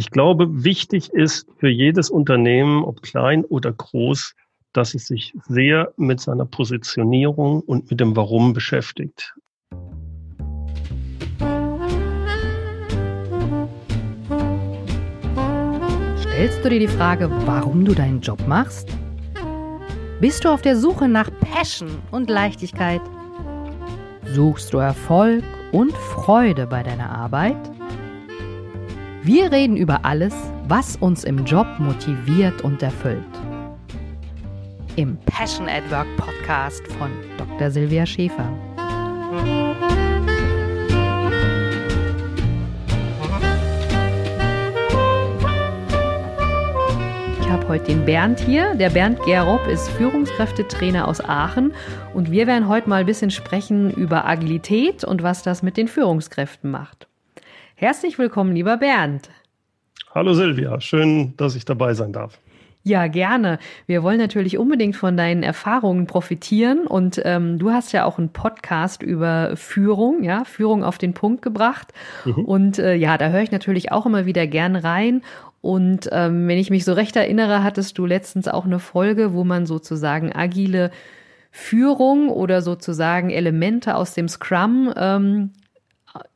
[0.00, 4.34] Ich glaube, wichtig ist für jedes Unternehmen, ob klein oder groß,
[4.72, 9.34] dass es sich sehr mit seiner Positionierung und mit dem Warum beschäftigt.
[16.16, 18.88] Stellst du dir die Frage, warum du deinen Job machst?
[20.18, 23.02] Bist du auf der Suche nach Passion und Leichtigkeit?
[24.32, 27.79] Suchst du Erfolg und Freude bei deiner Arbeit?
[29.22, 30.34] Wir reden über alles,
[30.66, 33.22] was uns im Job motiviert und erfüllt.
[34.96, 37.70] Im Passion at Work Podcast von Dr.
[37.70, 38.50] Silvia Schäfer.
[47.42, 48.74] Ich habe heute den Bernd hier.
[48.74, 51.74] Der Bernd Gerob ist Führungskräftetrainer aus Aachen
[52.14, 55.88] und wir werden heute mal ein bisschen sprechen über Agilität und was das mit den
[55.88, 57.09] Führungskräften macht.
[57.80, 59.30] Herzlich willkommen, lieber Bernd.
[60.14, 62.38] Hallo Silvia, schön, dass ich dabei sein darf.
[62.82, 63.58] Ja, gerne.
[63.86, 68.34] Wir wollen natürlich unbedingt von deinen Erfahrungen profitieren und ähm, du hast ja auch einen
[68.34, 71.94] Podcast über Führung, ja, Führung auf den Punkt gebracht.
[72.26, 72.44] Mhm.
[72.44, 75.22] Und äh, ja, da höre ich natürlich auch immer wieder gern rein.
[75.62, 79.42] Und ähm, wenn ich mich so recht erinnere, hattest du letztens auch eine Folge, wo
[79.42, 80.90] man sozusagen agile
[81.50, 85.52] Führung oder sozusagen Elemente aus dem Scrum ähm,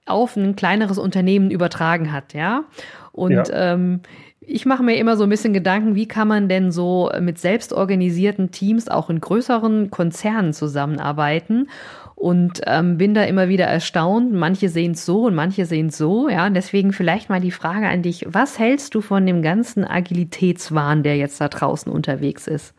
[0.07, 2.65] auf ein kleineres Unternehmen übertragen hat, ja.
[3.13, 3.73] Und ja.
[3.73, 4.01] Ähm,
[4.47, 8.51] ich mache mir immer so ein bisschen Gedanken, wie kann man denn so mit selbstorganisierten
[8.51, 11.69] Teams auch in größeren Konzernen zusammenarbeiten?
[12.15, 14.33] Und ähm, bin da immer wieder erstaunt.
[14.33, 16.29] Manche sehen es so und manche sehen es so.
[16.29, 19.85] Ja, und deswegen vielleicht mal die Frage an dich: Was hältst du von dem ganzen
[19.85, 22.75] Agilitätswahn, der jetzt da draußen unterwegs ist?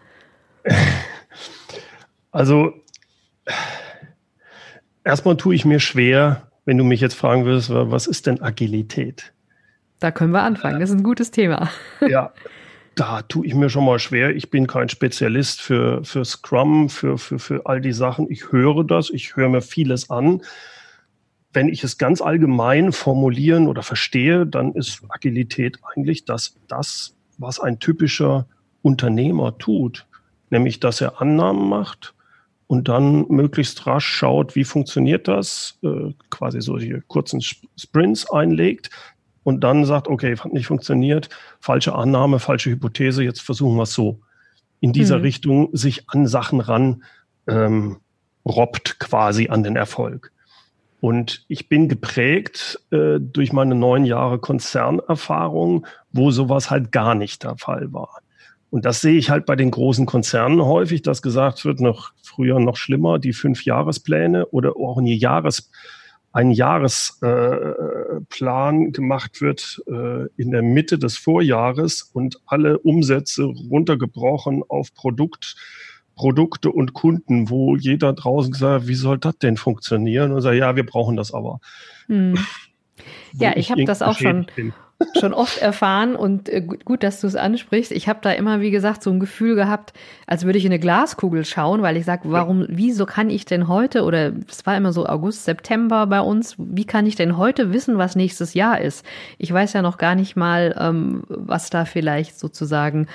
[2.31, 2.73] Also
[5.03, 9.33] erstmal tue ich mir schwer, wenn du mich jetzt fragen würdest, was ist denn Agilität?
[9.99, 10.79] Da können wir anfangen.
[10.79, 11.69] Das ist ein gutes Thema.
[12.07, 12.33] Ja,
[12.95, 14.35] da tue ich mir schon mal schwer.
[14.35, 18.31] Ich bin kein Spezialist für, für Scrum, für, für, für all die Sachen.
[18.31, 20.41] Ich höre das, ich höre mir vieles an.
[21.51, 27.59] Wenn ich es ganz allgemein formulieren oder verstehe, dann ist Agilität eigentlich das, das was
[27.59, 28.47] ein typischer
[28.81, 30.05] Unternehmer tut.
[30.49, 32.14] Nämlich, dass er Annahmen macht,
[32.67, 38.89] und dann möglichst rasch schaut, wie funktioniert das, äh, quasi solche kurzen Sprints einlegt
[39.43, 43.93] und dann sagt, okay, hat nicht funktioniert, falsche Annahme, falsche Hypothese, jetzt versuchen wir es
[43.93, 44.19] so.
[44.79, 45.23] In dieser mhm.
[45.23, 47.03] Richtung sich an Sachen ran
[47.47, 47.97] ähm,
[48.45, 50.31] robbt quasi an den Erfolg.
[50.99, 57.43] Und ich bin geprägt äh, durch meine neun Jahre Konzernerfahrung, wo sowas halt gar nicht
[57.43, 58.21] der Fall war.
[58.75, 62.59] Und das sehe ich halt bei den großen Konzernen häufig, dass gesagt wird, noch früher
[62.59, 65.71] noch schlimmer, die fünf Jahrespläne oder auch Jahres
[66.33, 74.61] ein Jahresplan äh, gemacht wird äh, in der Mitte des Vorjahres und alle Umsätze runtergebrochen
[74.67, 75.55] auf Produkt,
[76.17, 80.33] Produkte und Kunden, wo jeder draußen sagt, wie soll das denn funktionieren?
[80.33, 81.61] Und sagt, ja, wir brauchen das aber.
[82.07, 82.37] Hm.
[83.37, 84.47] Ja, ich, ich habe das auch schon.
[84.55, 84.73] Bin
[85.19, 87.91] schon oft erfahren und äh, gut, dass du es ansprichst.
[87.91, 89.93] Ich habe da immer, wie gesagt, so ein Gefühl gehabt,
[90.25, 93.67] als würde ich in eine Glaskugel schauen, weil ich sage, warum, wieso kann ich denn
[93.67, 97.73] heute, oder es war immer so August, September bei uns, wie kann ich denn heute
[97.73, 99.05] wissen, was nächstes Jahr ist?
[99.37, 103.07] Ich weiß ja noch gar nicht mal, ähm, was da vielleicht sozusagen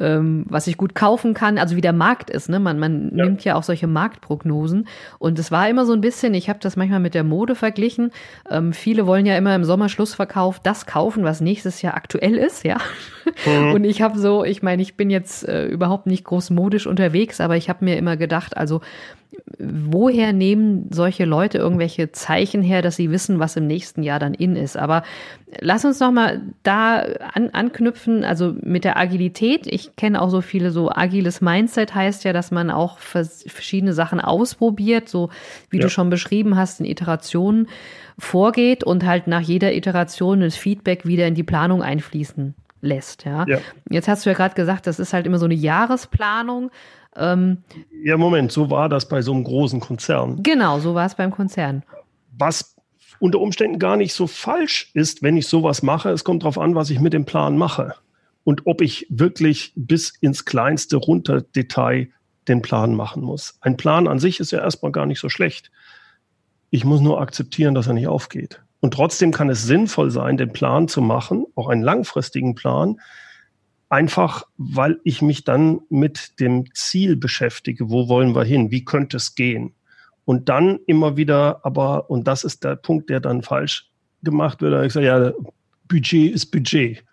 [0.00, 2.48] ähm, was ich gut kaufen kann, also wie der Markt ist.
[2.48, 2.58] Ne?
[2.58, 3.24] Man, man ja.
[3.24, 4.88] nimmt ja auch solche Marktprognosen.
[5.18, 8.10] Und es war immer so ein bisschen, ich habe das manchmal mit der Mode verglichen.
[8.50, 12.78] Ähm, viele wollen ja immer im Sommerschlussverkauf das kaufen, was nächstes Jahr aktuell ist, ja.
[13.46, 13.74] Mhm.
[13.74, 17.40] Und ich habe so, ich meine, ich bin jetzt äh, überhaupt nicht groß modisch unterwegs,
[17.40, 18.80] aber ich habe mir immer gedacht, also
[19.58, 24.34] woher nehmen solche Leute irgendwelche Zeichen her, dass sie wissen, was im nächsten Jahr dann
[24.34, 24.76] in ist?
[24.76, 25.02] Aber
[25.60, 27.00] lass uns noch mal da
[27.34, 29.66] an, anknüpfen, also mit der Agilität.
[29.66, 34.20] Ich kenne auch so viele so agiles Mindset heißt ja, dass man auch verschiedene Sachen
[34.20, 35.30] ausprobiert, so
[35.68, 35.82] wie ja.
[35.82, 37.68] du schon beschrieben hast, in Iterationen
[38.18, 43.24] vorgeht und halt nach jeder Iteration das Feedback wieder in die Planung einfließen lässt.
[43.24, 43.46] Ja.
[43.46, 43.58] ja.
[43.88, 46.70] Jetzt hast du ja gerade gesagt, das ist halt immer so eine Jahresplanung.
[47.16, 47.58] Ähm,
[48.02, 50.42] ja, Moment, so war das bei so einem großen Konzern.
[50.42, 51.82] Genau, so war es beim Konzern.
[52.36, 52.76] Was
[53.18, 56.10] unter Umständen gar nicht so falsch ist, wenn ich sowas mache.
[56.10, 57.94] Es kommt darauf an, was ich mit dem Plan mache
[58.44, 62.08] und ob ich wirklich bis ins kleinste runter Detail
[62.48, 63.58] den Plan machen muss.
[63.60, 65.70] Ein Plan an sich ist ja erstmal gar nicht so schlecht.
[66.70, 68.62] Ich muss nur akzeptieren, dass er nicht aufgeht.
[68.80, 72.98] Und trotzdem kann es sinnvoll sein, den Plan zu machen, auch einen langfristigen Plan,
[73.90, 77.90] Einfach, weil ich mich dann mit dem Ziel beschäftige.
[77.90, 78.70] Wo wollen wir hin?
[78.70, 79.74] Wie könnte es gehen?
[80.24, 83.90] Und dann immer wieder, aber, und das ist der Punkt, der dann falsch
[84.22, 85.32] gemacht wird, ich sage, ja,
[85.88, 87.04] Budget ist Budget.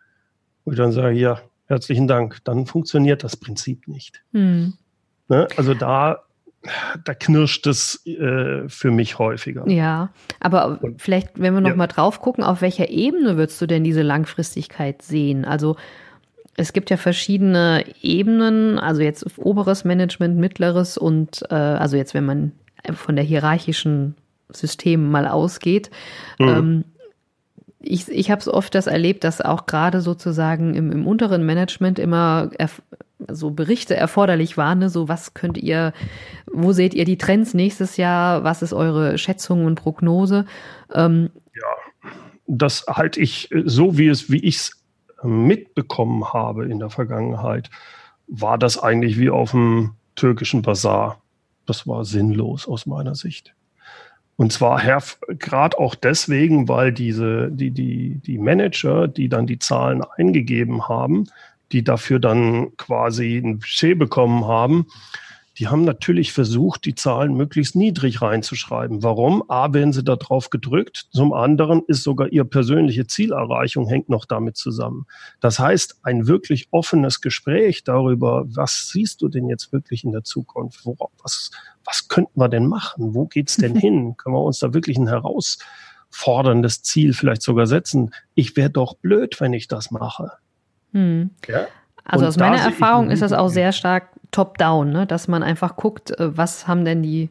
[0.65, 4.23] Und ich dann sage, ja, herzlichen Dank, dann funktioniert das Prinzip nicht.
[4.31, 4.75] Mhm.
[5.29, 5.47] Ne?
[5.57, 6.19] Also da,
[7.03, 9.67] da knirscht es äh, für mich häufiger.
[9.69, 10.09] Ja,
[10.39, 11.75] aber Und, vielleicht, wenn wir noch ja.
[11.75, 15.45] mal drauf gucken, auf welcher Ebene würdest du denn diese Langfristigkeit sehen?
[15.45, 15.77] Also
[16.55, 22.25] es gibt ja verschiedene Ebenen, also jetzt oberes Management, mittleres und äh, also jetzt, wenn
[22.25, 22.51] man
[22.93, 24.15] von der hierarchischen
[24.49, 25.91] System mal ausgeht.
[26.39, 26.47] Mhm.
[26.47, 26.83] Ähm,
[27.79, 31.99] ich, ich habe es oft das erlebt, dass auch gerade sozusagen im, im unteren Management
[31.99, 32.49] immer
[33.27, 34.89] so Berichte erforderlich waren, ne?
[34.89, 35.93] so was könnt ihr,
[36.51, 40.45] wo seht ihr die Trends nächstes Jahr, was ist eure Schätzung und Prognose?
[40.93, 42.11] Ähm, ja,
[42.47, 44.83] das halte ich so, wie es, wie ich es
[45.23, 47.69] mitbekommen habe in der Vergangenheit,
[48.27, 51.21] war das eigentlich wie auf dem türkischen Bazar.
[51.65, 53.53] Das war sinnlos aus meiner Sicht.
[54.37, 54.83] Und zwar
[55.27, 61.25] gerade auch deswegen, weil diese, die, die, die Manager, die dann die Zahlen eingegeben haben,
[61.71, 64.85] die dafür dann quasi ein Budget bekommen haben,
[65.57, 69.01] die haben natürlich versucht, die Zahlen möglichst niedrig reinzuschreiben.
[69.01, 69.43] Warum?
[69.49, 71.07] A, werden sie da drauf gedrückt.
[71.11, 75.07] Zum anderen ist sogar ihre persönliche Zielerreichung hängt noch damit zusammen.
[75.39, 80.23] Das heißt, ein wirklich offenes Gespräch darüber, was siehst du denn jetzt wirklich in der
[80.23, 80.85] Zukunft?
[80.85, 81.49] Worauf, was,
[81.83, 83.15] was könnten wir denn machen?
[83.15, 84.15] Wo geht's denn hin?
[84.15, 88.11] Können wir uns da wirklich ein herausforderndes Ziel vielleicht sogar setzen?
[88.35, 90.33] Ich wäre doch blöd, wenn ich das mache.
[90.93, 91.31] Hm.
[91.47, 91.65] Ja?
[92.05, 95.07] Also Und aus meiner Erfahrung ist das auch sehr stark top-down, ne?
[95.07, 97.29] dass man einfach guckt, äh, was haben denn die,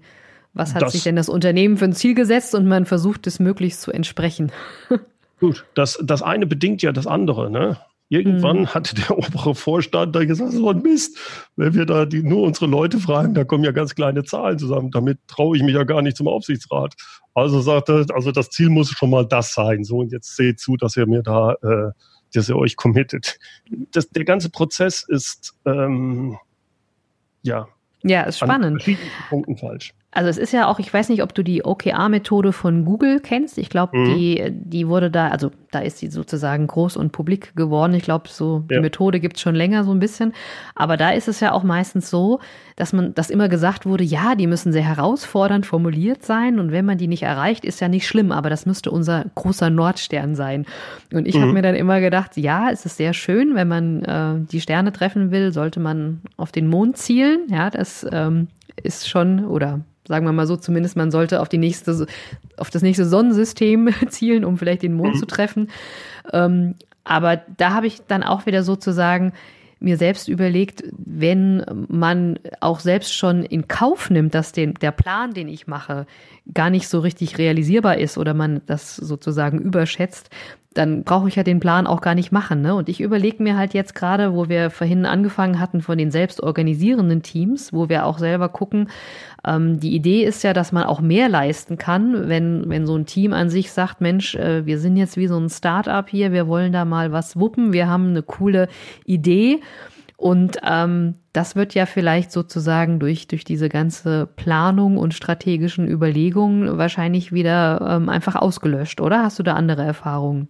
[0.55, 3.39] was hat das, sich denn das Unternehmen für ein Ziel gesetzt und man versucht es
[3.39, 4.53] möglichst zu entsprechen.
[5.41, 7.79] Gut, das, das eine bedingt ja das andere, ne?
[8.09, 8.67] Irgendwann mhm.
[8.69, 11.19] hatte der obere Vorstand da gesagt, so ein Mist,
[11.57, 14.93] wenn wir da die, nur unsere Leute fragen, da kommen ja ganz kleine Zahlen zusammen.
[14.93, 16.95] Damit traue ich mich ja gar nicht zum Aufsichtsrat.
[17.35, 19.83] Also sagte, also das Ziel muss schon mal das sein.
[19.83, 21.91] So, und jetzt seht zu, dass ihr mir da, äh,
[22.33, 23.39] dass ihr euch committet.
[23.91, 26.39] Das, der ganze Prozess ist ähm,
[27.47, 27.76] ja.
[28.03, 28.85] Ja, ist spannend.
[29.29, 29.93] Punkten falsch.
[30.17, 33.59] Also es ist ja auch, ich weiß nicht, ob du die OKR-Methode von Google kennst.
[33.59, 34.15] Ich glaube, mhm.
[34.15, 37.93] die, die wurde da, also da ist sie sozusagen groß und publik geworden.
[37.93, 40.33] Ich glaube, so die Methode gibt es schon länger so ein bisschen.
[40.75, 42.41] Aber da ist es ja auch meistens so,
[42.77, 46.87] dass man, dass immer gesagt wurde, ja, die müssen sehr herausfordernd formuliert sein und wenn
[46.87, 50.65] man die nicht erreicht, ist ja nicht schlimm, aber das müsste unser großer Nordstern sein.
[51.13, 51.43] Und ich mhm.
[51.43, 54.93] habe mir dann immer gedacht, ja, es ist sehr schön, wenn man äh, die Sterne
[54.93, 57.47] treffen will, sollte man auf den Mond zielen.
[57.49, 58.49] Ja, das ähm,
[58.83, 62.07] ist schon, oder sagen wir mal so, zumindest man sollte auf die nächste,
[62.57, 65.19] auf das nächste Sonnensystem zielen, um vielleicht den Mond mhm.
[65.19, 65.71] zu treffen.
[66.33, 66.75] Ähm,
[67.05, 69.33] aber da habe ich dann auch wieder sozusagen
[69.79, 75.35] mir selbst überlegt, wenn man auch selbst schon in Kauf nimmt, dass den, der Plan,
[75.35, 76.07] den ich mache,
[76.53, 80.31] gar nicht so richtig realisierbar ist oder man das sozusagen überschätzt,
[80.77, 82.61] dann brauche ich ja den Plan auch gar nicht machen.
[82.61, 82.75] Ne?
[82.75, 86.43] Und ich überlege mir halt jetzt gerade, wo wir vorhin angefangen hatten von den selbst
[86.43, 88.89] organisierenden Teams, wo wir auch selber gucken,
[89.47, 93.07] ähm, die Idee ist ja, dass man auch mehr leisten kann, wenn, wenn so ein
[93.07, 96.47] Team an sich sagt, Mensch, äh, wir sind jetzt wie so ein Start-up hier, wir
[96.47, 98.69] wollen da mal was wuppen, wir haben eine coole
[99.05, 99.61] Idee.
[100.19, 106.79] Und ähm, das wird ja vielleicht sozusagen durch, durch diese ganze Planung und strategischen Überlegungen
[106.79, 109.23] wahrscheinlich wieder ähm, einfach ausgelöscht, oder?
[109.23, 110.49] Hast du da andere Erfahrungen?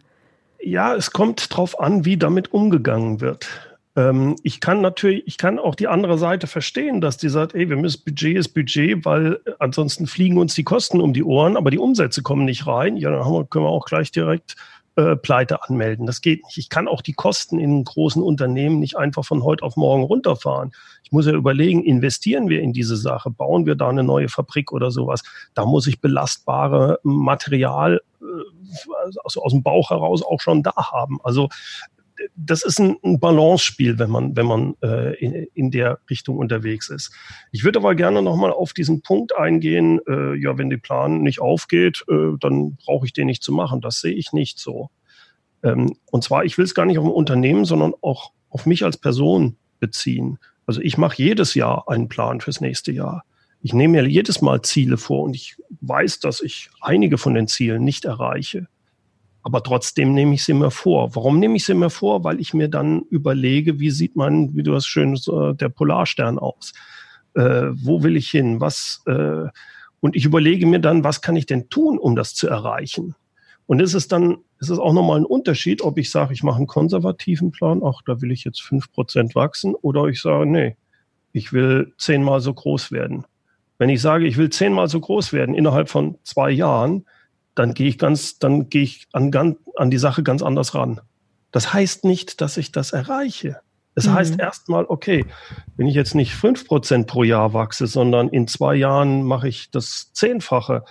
[0.61, 3.49] Ja, es kommt drauf an, wie damit umgegangen wird.
[3.97, 7.69] Ähm, ich kann natürlich, ich kann auch die andere Seite verstehen, dass die sagt, ey,
[7.69, 11.71] wir müssen Budget ist Budget, weil ansonsten fliegen uns die Kosten um die Ohren, aber
[11.71, 12.97] die Umsätze kommen nicht rein.
[12.97, 14.57] Ja, dann wir, können wir auch gleich direkt
[14.97, 16.07] äh, Pleite anmelden.
[16.07, 16.59] Das geht nicht.
[16.59, 20.73] Ich kann auch die Kosten in großen Unternehmen nicht einfach von heute auf morgen runterfahren.
[21.03, 24.73] Ich muss ja überlegen, investieren wir in diese Sache, bauen wir da eine neue Fabrik
[24.73, 25.23] oder sowas.
[25.55, 31.19] Da muss ich belastbare Material äh, aus, aus dem Bauch heraus auch schon da haben.
[31.23, 31.49] Also
[32.35, 36.88] das ist ein, ein Balance-Spiel, wenn man, wenn man äh, in, in der Richtung unterwegs
[36.88, 37.12] ist.
[37.52, 41.40] Ich würde aber gerne nochmal auf diesen Punkt eingehen, äh, ja, wenn der Plan nicht
[41.40, 43.80] aufgeht, äh, dann brauche ich den nicht zu machen.
[43.80, 44.90] Das sehe ich nicht so.
[45.62, 48.85] Ähm, und zwar, ich will es gar nicht auf ein Unternehmen, sondern auch auf mich
[48.85, 50.38] als Person beziehen.
[50.66, 53.25] Also ich mache jedes Jahr einen Plan fürs nächste Jahr.
[53.62, 57.49] Ich nehme mir jedes Mal Ziele vor und ich weiß, dass ich einige von den
[57.49, 58.68] Zielen nicht erreiche.
[59.47, 61.15] Aber trotzdem nehme ich sie mir vor.
[61.15, 62.25] Warum nehme ich sie mir vor?
[62.25, 66.41] Weil ich mir dann überlege, wie sieht man, wie du hast schön, äh, der Polarstern
[66.41, 66.73] aus?
[67.35, 68.61] Äh, wo will ich hin?
[68.61, 69.45] Was, äh,
[70.00, 73.15] und ich überlege mir dann, was kann ich denn tun, um das zu erreichen?
[73.67, 76.57] Und ist es dann, ist es auch nochmal ein Unterschied, ob ich sage, ich mache
[76.57, 80.76] einen konservativen Plan, ach, da will ich jetzt fünf Prozent wachsen, oder ich sage, nee,
[81.31, 83.25] ich will zehnmal so groß werden.
[83.79, 87.07] Wenn ich sage, ich will zehnmal so groß werden innerhalb von zwei Jahren,
[87.57, 91.01] dann gehe ich ganz, dann gehe ich an, an die Sache ganz anders ran.
[91.51, 93.61] Das heißt nicht, dass ich das erreiche.
[93.95, 94.13] Es mhm.
[94.13, 95.25] heißt erstmal, okay,
[95.77, 99.71] wenn ich jetzt nicht fünf Prozent pro Jahr wachse, sondern in zwei Jahren mache ich
[99.71, 100.85] das Zehnfache.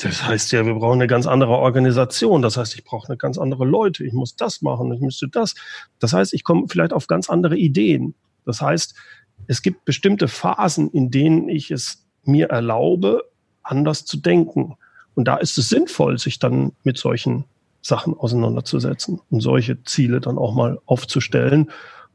[0.00, 2.42] Das heißt ja, wir brauchen eine ganz andere Organisation.
[2.42, 4.04] Das heißt, ich brauche eine ganz andere Leute.
[4.04, 5.54] Ich muss das machen, ich müsste das.
[6.00, 8.14] Das heißt, ich komme vielleicht auf ganz andere Ideen.
[8.44, 8.96] Das heißt,
[9.46, 13.22] es gibt bestimmte Phasen, in denen ich es mir erlaube,
[13.62, 14.76] anders zu denken.
[15.14, 17.44] Und da ist es sinnvoll, sich dann mit solchen
[17.82, 21.70] Sachen auseinanderzusetzen und solche Ziele dann auch mal aufzustellen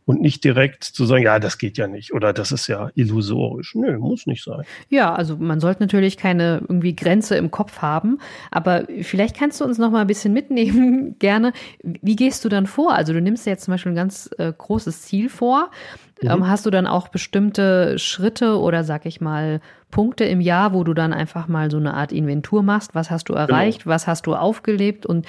[0.07, 3.75] und nicht direkt zu sagen, ja, das geht ja nicht oder das ist ja illusorisch.
[3.75, 4.63] Nö, muss nicht sein.
[4.87, 9.65] Ja, also man sollte natürlich keine irgendwie Grenze im Kopf haben, aber vielleicht kannst du
[9.65, 11.51] uns noch mal ein bisschen mitnehmen, gerne.
[11.83, 12.93] Wie gehst du dann vor?
[12.93, 15.71] Also du nimmst dir jetzt zum Beispiel ein ganz äh, großes Ziel vor.
[16.21, 16.29] Mhm.
[16.29, 19.59] Ähm, hast du dann auch bestimmte Schritte oder sag ich mal
[19.89, 22.93] Punkte im Jahr, wo du dann einfach mal so eine Art Inventur machst.
[22.93, 23.45] Was hast du genau.
[23.45, 23.83] erreicht?
[23.83, 23.95] Genau.
[23.95, 25.05] Was hast du aufgelebt?
[25.05, 25.25] Und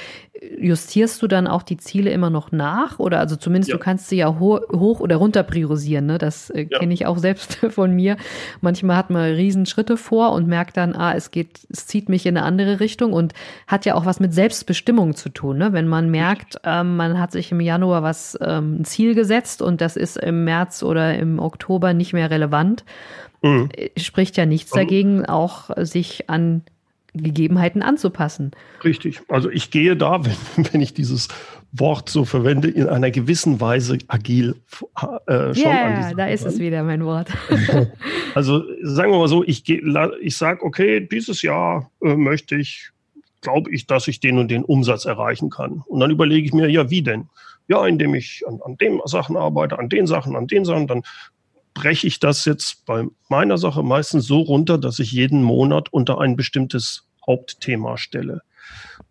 [0.59, 2.99] justierst du dann auch die Ziele immer noch nach?
[2.99, 3.77] Oder also zumindest ja.
[3.77, 6.07] du kannst sie ja ho hoch oder runter priorisieren.
[6.07, 6.19] Ne?
[6.19, 6.79] Das äh, ja.
[6.79, 8.17] kenne ich auch selbst von mir.
[8.61, 12.37] Manchmal hat man Riesenschritte vor und merkt dann, ah, es geht, es zieht mich in
[12.37, 13.35] eine andere Richtung und
[13.69, 15.59] hat ja auch was mit Selbstbestimmung zu tun.
[15.59, 15.73] Ne?
[15.73, 19.81] Wenn man merkt, ähm, man hat sich im Januar was ähm, ein Ziel gesetzt und
[19.81, 22.85] das ist im März oder im Oktober nicht mehr relevant
[23.43, 23.69] mhm.
[23.97, 26.63] spricht ja nichts also, dagegen, auch sich an
[27.15, 28.53] Gegebenheiten anzupassen.
[28.85, 29.21] Richtig.
[29.29, 30.25] Also ich gehe da,
[30.57, 31.29] wenn, wenn ich dieses
[31.73, 34.55] Wort so verwende, in einer gewissen Weise agil
[35.27, 37.29] äh, schon yeah, da ist es wieder mein Wort.
[38.35, 42.91] also sagen wir mal so, ich, ich sage, okay, dieses Jahr äh, möchte ich,
[43.43, 45.83] glaube ich, dass ich den und den Umsatz erreichen kann.
[45.87, 47.29] Und dann überlege ich mir, ja, wie denn?
[47.69, 51.03] Ja, indem ich an, an den Sachen arbeite, an den Sachen, an den Sachen, dann
[51.79, 56.21] breche ich das jetzt bei meiner Sache meistens so runter, dass ich jeden Monat unter
[56.21, 58.43] ein bestimmtes Hauptthema stelle.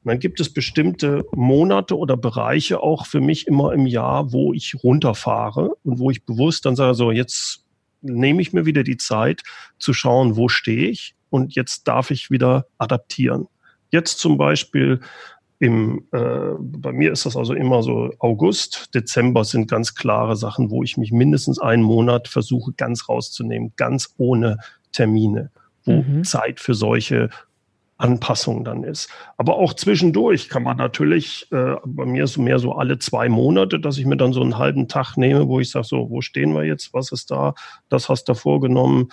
[0.03, 4.53] Und dann gibt es bestimmte Monate oder Bereiche auch für mich immer im Jahr, wo
[4.53, 7.63] ich runterfahre und wo ich bewusst dann sage, so jetzt
[8.01, 9.43] nehme ich mir wieder die Zeit
[9.79, 13.47] zu schauen, wo stehe ich und jetzt darf ich wieder adaptieren.
[13.91, 14.99] Jetzt zum Beispiel
[15.59, 20.69] im, äh, bei mir ist das also immer so August, Dezember sind ganz klare Sachen,
[20.69, 24.57] wo ich mich mindestens einen Monat versuche ganz rauszunehmen, ganz ohne
[24.91, 25.49] Termine,
[25.85, 26.23] wo mhm.
[26.23, 27.29] Zeit für solche
[27.97, 29.09] Anpassungen dann ist.
[29.37, 33.27] Aber auch zwischendurch kann man natürlich, äh, bei mir ist es mehr so alle zwei
[33.27, 36.21] Monate, dass ich mir dann so einen halben Tag nehme, wo ich sage, so, wo
[36.21, 37.55] stehen wir jetzt, was ist da,
[37.89, 39.09] das hast du vorgenommen,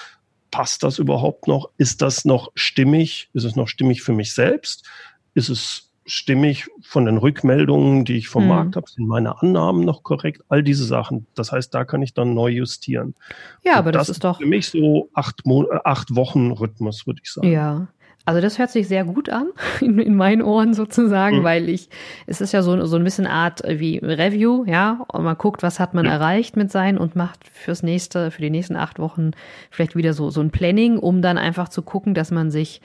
[0.51, 4.87] passt das überhaupt noch, ist das noch stimmig, ist es noch stimmig für mich selbst,
[5.33, 8.49] ist es stimmig von den Rückmeldungen, die ich vom mhm.
[8.51, 11.27] Markt habe, sind meine Annahmen noch korrekt, all diese Sachen.
[11.35, 13.15] Das heißt, da kann ich dann neu justieren.
[13.63, 17.07] Ja, Und aber das, das, ist doch für mich so acht, äh, acht Wochen Rhythmus,
[17.07, 17.51] würde ich sagen.
[17.51, 17.89] Ja.
[18.27, 19.49] Also das hört sich sehr gut an,
[19.81, 21.45] in, in meinen Ohren sozusagen, mhm.
[21.45, 21.89] weil ich,
[22.27, 25.79] es ist ja so, so ein bisschen Art wie Review, ja, und man guckt, was
[25.79, 26.13] hat man ja.
[26.13, 29.33] erreicht mit sein und macht fürs nächste, für die nächsten acht Wochen
[29.71, 32.81] vielleicht wieder so, so ein Planning, um dann einfach zu gucken, dass man sich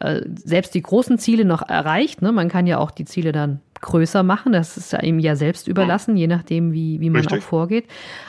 [0.00, 2.22] äh, selbst die großen Ziele noch erreicht.
[2.22, 2.32] Ne?
[2.32, 4.52] Man kann ja auch die Ziele dann größer machen.
[4.52, 7.40] Das ist ihm ja selbst überlassen, je nachdem, wie, wie man Richtig.
[7.40, 7.84] auch vorgeht.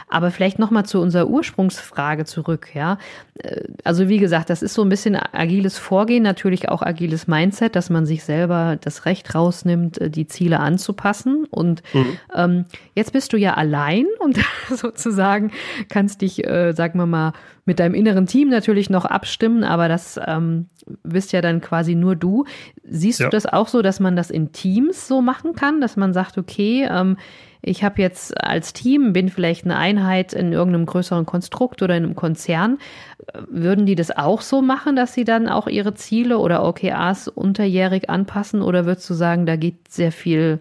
[0.08, 2.98] Aber vielleicht nochmal zu unserer Ursprungsfrage zurück, ja.
[3.40, 7.76] Äh, also wie gesagt, das ist so ein bisschen agiles Vorgehen, natürlich auch agiles Mindset,
[7.76, 11.46] dass man sich selber das Recht rausnimmt, äh, die Ziele anzupassen.
[11.50, 12.18] Und mhm.
[12.36, 14.38] ähm, jetzt bist du ja allein und
[14.70, 15.52] sozusagen
[15.90, 17.34] kannst dich, äh, sagen wir mal,
[17.66, 20.68] mit deinem inneren Team natürlich noch abstimmen, aber das ähm,
[21.04, 22.46] bist ja dann quasi nur du.
[22.84, 23.26] Siehst ja.
[23.26, 26.38] du das auch so, dass man das in Teams so machen kann, dass man sagt,
[26.38, 27.18] okay, ähm,
[27.62, 32.04] ich habe jetzt als Team, bin vielleicht eine Einheit in irgendeinem größeren Konstrukt oder in
[32.04, 32.78] einem Konzern.
[33.50, 38.10] Würden die das auch so machen, dass sie dann auch ihre Ziele oder OKRs unterjährig
[38.10, 38.62] anpassen?
[38.62, 40.60] Oder würdest du sagen, da geht sehr viel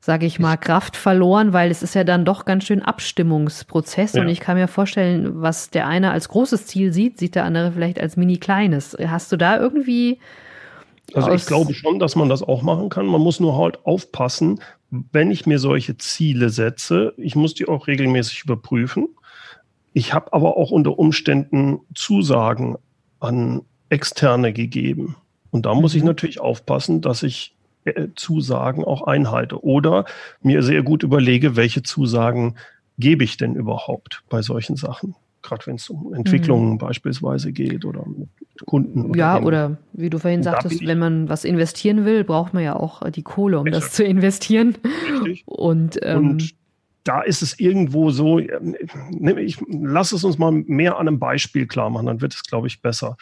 [0.00, 4.20] sage ich mal, Kraft verloren, weil es ist ja dann doch ganz schön Abstimmungsprozess ja.
[4.20, 7.72] und ich kann mir vorstellen, was der eine als großes Ziel sieht, sieht der andere
[7.72, 8.94] vielleicht als mini kleines.
[9.06, 10.18] Hast du da irgendwie
[11.12, 13.06] also ich glaube schon, dass man das auch machen kann.
[13.06, 17.86] Man muss nur halt aufpassen, wenn ich mir solche Ziele setze, ich muss die auch
[17.86, 19.08] regelmäßig überprüfen.
[19.92, 22.76] Ich habe aber auch unter Umständen Zusagen
[23.20, 25.16] an Externe gegeben.
[25.50, 25.98] Und da muss mhm.
[25.98, 30.04] ich natürlich aufpassen, dass ich äh, Zusagen auch einhalte oder
[30.42, 32.56] mir sehr gut überlege, welche Zusagen
[32.98, 35.14] gebe ich denn überhaupt bei solchen Sachen.
[35.44, 36.78] Gerade wenn es um Entwicklungen mhm.
[36.78, 38.28] beispielsweise geht oder mit
[38.64, 39.10] Kunden.
[39.10, 42.76] Oder ja, oder wie du vorhin sagtest, wenn man was investieren will, braucht man ja
[42.76, 43.84] auch die Kohle, um Exakt.
[43.84, 44.76] das zu investieren.
[45.12, 45.42] Richtig.
[45.46, 46.54] Und, ähm, Und
[47.04, 51.66] da ist es irgendwo so, ne, ich lass es uns mal mehr an einem Beispiel
[51.66, 53.18] klar machen, dann wird es, glaube ich, besser.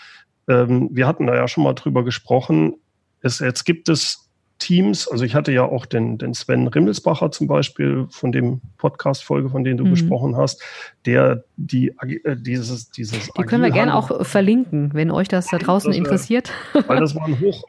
[0.48, 2.74] Ähm, wir hatten da ja schon mal drüber gesprochen,
[3.20, 4.30] Es, jetzt gibt es
[4.62, 9.50] Teams, also ich hatte ja auch den, den Sven Rimmelsbacher zum Beispiel von dem Podcast-Folge,
[9.50, 9.90] von dem du mhm.
[9.90, 10.62] gesprochen hast,
[11.04, 13.28] der die, äh, dieses, dieses.
[13.36, 16.52] Die können wir gerne auch verlinken, wenn euch das da draußen das, interessiert.
[16.86, 17.64] Weil das war ein hoch,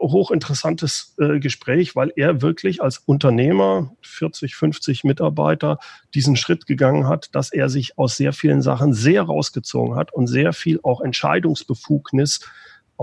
[0.00, 5.78] hochinteressantes äh, Gespräch, weil er wirklich als Unternehmer, 40, 50 Mitarbeiter,
[6.12, 10.26] diesen Schritt gegangen hat, dass er sich aus sehr vielen Sachen sehr rausgezogen hat und
[10.26, 12.40] sehr viel auch Entscheidungsbefugnis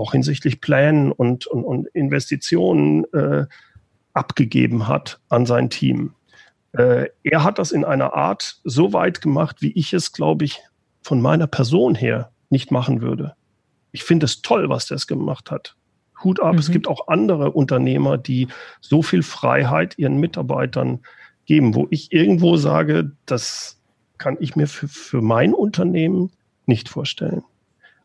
[0.00, 3.46] auch hinsichtlich Plänen und, und, und Investitionen äh,
[4.12, 6.14] abgegeben hat an sein Team.
[6.72, 10.60] Äh, er hat das in einer Art so weit gemacht, wie ich es, glaube ich,
[11.02, 13.34] von meiner Person her nicht machen würde.
[13.92, 15.76] Ich finde es toll, was der es gemacht hat.
[16.22, 16.54] Hut ab.
[16.54, 16.58] Mhm.
[16.58, 18.48] Es gibt auch andere Unternehmer, die
[18.80, 21.00] so viel Freiheit ihren Mitarbeitern
[21.46, 23.80] geben, wo ich irgendwo sage, das
[24.18, 26.30] kann ich mir für, für mein Unternehmen
[26.66, 27.42] nicht vorstellen.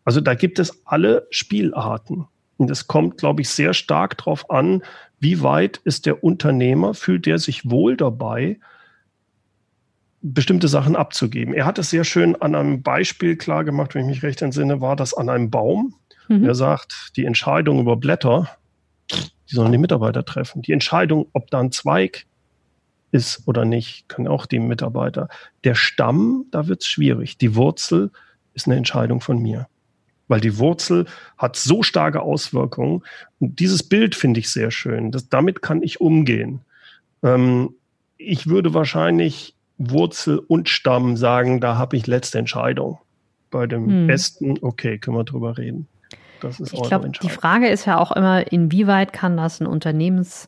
[0.05, 2.27] Also da gibt es alle Spielarten.
[2.57, 4.81] Und es kommt, glaube ich, sehr stark darauf an,
[5.19, 8.59] wie weit ist der Unternehmer, fühlt der sich wohl dabei,
[10.21, 11.53] bestimmte Sachen abzugeben.
[11.53, 14.79] Er hat es sehr schön an einem Beispiel klar gemacht, wenn ich mich recht entsinne,
[14.79, 15.95] war das an einem Baum.
[16.29, 16.45] Mhm.
[16.45, 18.50] Er sagt, die Entscheidung über Blätter,
[19.12, 20.62] die sollen die Mitarbeiter treffen.
[20.62, 22.25] Die Entscheidung, ob da ein Zweig
[23.12, 25.27] ist oder nicht, können auch die Mitarbeiter.
[25.63, 27.38] Der Stamm, da wird es schwierig.
[27.38, 28.12] Die Wurzel
[28.53, 29.67] ist eine Entscheidung von mir
[30.27, 31.05] weil die Wurzel
[31.38, 33.03] hat so starke Auswirkungen.
[33.39, 35.12] Und dieses Bild finde ich sehr schön.
[35.12, 36.62] Das, damit kann ich umgehen.
[37.24, 37.72] Ähm,
[38.17, 43.00] ich würde wahrscheinlich Wurzel und Stamm sagen, da habe ich letzte Entscheidung.
[43.51, 44.08] Bei dem hm.
[44.08, 45.88] besten, okay, können wir drüber reden.
[46.41, 50.48] Das ist ich glaube, die Frage ist ja auch immer, inwieweit kann das ein Unternehmens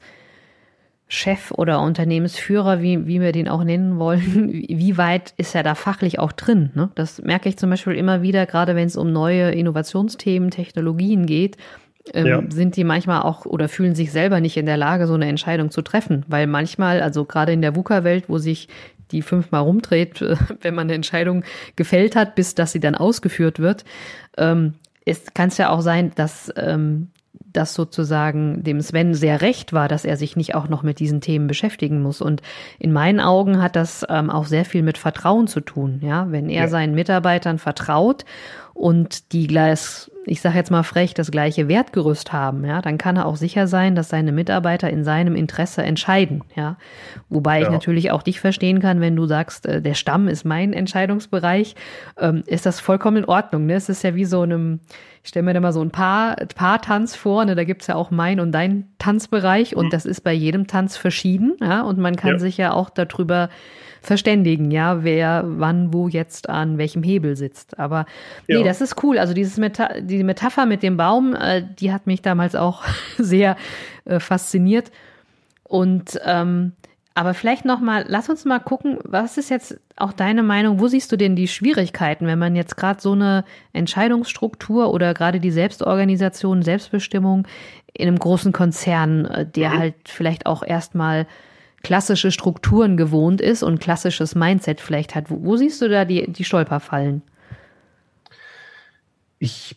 [1.09, 5.75] Chef oder Unternehmensführer, wie, wie wir den auch nennen wollen, wie weit ist er da
[5.75, 6.71] fachlich auch drin?
[6.73, 6.89] Ne?
[6.95, 11.57] Das merke ich zum Beispiel immer wieder, gerade wenn es um neue Innovationsthemen, Technologien geht,
[12.13, 12.43] ähm, ja.
[12.49, 15.71] sind die manchmal auch oder fühlen sich selber nicht in der Lage, so eine Entscheidung
[15.71, 16.25] zu treffen.
[16.27, 18.67] Weil manchmal, also gerade in der VUCA-Welt, wo sich
[19.11, 20.21] die fünfmal rumdreht,
[20.61, 21.43] wenn man eine Entscheidung
[21.75, 23.85] gefällt hat, bis dass sie dann ausgeführt wird,
[24.37, 24.73] ähm,
[25.33, 27.07] kann es ja auch sein, dass ähm,
[27.45, 31.21] dass sozusagen dem Sven sehr recht war, dass er sich nicht auch noch mit diesen
[31.21, 32.21] Themen beschäftigen muss.
[32.21, 32.41] Und
[32.79, 36.01] in meinen Augen hat das ähm, auch sehr viel mit Vertrauen zu tun.
[36.03, 36.67] Ja, wenn er ja.
[36.67, 38.25] seinen Mitarbeitern vertraut
[38.77, 43.15] und die gleich, ich sage jetzt mal frech, das gleiche Wertgerüst haben, ja, dann kann
[43.15, 46.43] er auch sicher sein, dass seine Mitarbeiter in seinem Interesse entscheiden.
[46.55, 46.77] Ja,
[47.27, 47.63] wobei ja.
[47.65, 51.75] ich natürlich auch dich verstehen kann, wenn du sagst, äh, der Stamm ist mein Entscheidungsbereich,
[52.19, 53.65] ähm, ist das vollkommen in Ordnung.
[53.65, 53.73] Ne?
[53.73, 54.79] Es ist ja wie so einem
[55.23, 57.55] ich stelle mir da mal so ein Paar, Paar-Tanz vor, ne?
[57.55, 59.89] da gibt's ja auch mein und dein Tanzbereich und mhm.
[59.89, 62.39] das ist bei jedem Tanz verschieden, ja, und man kann ja.
[62.39, 63.49] sich ja auch darüber
[64.01, 67.79] verständigen, ja, wer wann wo jetzt an welchem Hebel sitzt.
[67.79, 68.05] Aber
[68.47, 68.63] nee, ja.
[68.63, 69.17] das ist cool.
[69.17, 72.83] Also dieses Meta die Metapher mit dem Baum, äh, die hat mich damals auch
[73.17, 73.55] sehr
[74.05, 74.91] äh, fasziniert.
[75.63, 76.73] Und ähm,
[77.17, 80.79] aber vielleicht noch mal, lass uns mal gucken, was ist jetzt auch deine Meinung?
[80.79, 85.39] Wo siehst du denn die Schwierigkeiten, wenn man jetzt gerade so eine Entscheidungsstruktur oder gerade
[85.39, 87.47] die Selbstorganisation, Selbstbestimmung
[87.91, 89.79] in einem großen Konzern, äh, der mhm.
[89.79, 91.25] halt vielleicht auch erstmal
[91.83, 95.29] klassische Strukturen gewohnt ist und klassisches Mindset vielleicht hat.
[95.29, 97.21] Wo, wo siehst du da die, die Stolperfallen?
[99.39, 99.75] Ich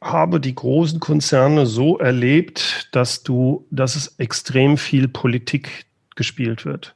[0.00, 6.94] habe die großen Konzerne so erlebt, dass du, dass es extrem viel Politik gespielt wird.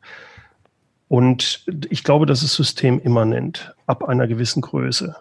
[1.08, 5.16] Und ich glaube, das ist systemimmanent ab einer gewissen Größe.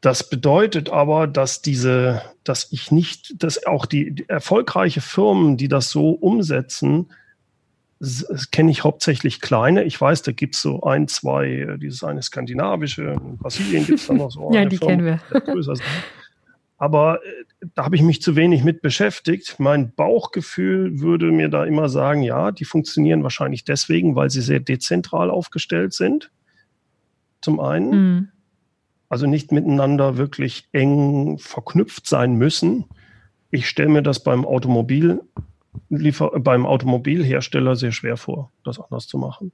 [0.00, 5.68] Das bedeutet aber, dass diese, dass ich nicht, dass auch die, die erfolgreiche Firmen, die
[5.68, 7.08] das so umsetzen,
[8.52, 9.84] kenne ich hauptsächlich kleine.
[9.84, 14.06] Ich weiß, da gibt es so ein, zwei, dieses eine skandinavische, in Brasilien gibt es
[14.06, 14.50] da noch so.
[14.52, 15.20] ja, die Firma, kennen wir.
[16.76, 19.56] Aber äh, da habe ich mich zu wenig mit beschäftigt.
[19.58, 24.60] Mein Bauchgefühl würde mir da immer sagen, ja, die funktionieren wahrscheinlich deswegen, weil sie sehr
[24.60, 26.30] dezentral aufgestellt sind.
[27.40, 27.90] Zum einen.
[27.90, 28.28] Mhm.
[29.10, 32.84] Also nicht miteinander wirklich eng verknüpft sein müssen.
[33.50, 35.22] Ich stelle mir das beim Automobil
[35.88, 39.52] beim Automobilhersteller sehr schwer vor, das anders zu machen.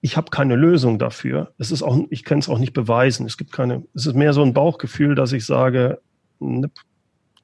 [0.00, 1.52] Ich habe keine Lösung dafür.
[1.58, 3.26] Es ist auch, ich kann es auch nicht beweisen.
[3.26, 6.00] Es gibt keine, es ist mehr so ein Bauchgefühl, dass ich sage,
[6.38, 6.70] ne,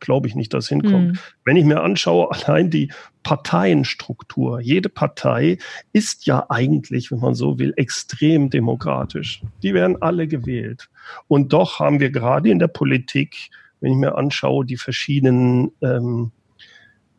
[0.04, 1.12] glaube ich nicht, dass hinkommt.
[1.12, 1.18] Mhm.
[1.44, 2.92] Wenn ich mir anschaue, allein die
[3.22, 5.58] Parteienstruktur, jede Partei
[5.92, 9.42] ist ja eigentlich, wenn man so will, extrem demokratisch.
[9.62, 10.90] Die werden alle gewählt.
[11.26, 16.32] Und doch haben wir gerade in der Politik, wenn ich mir anschaue, die verschiedenen ähm,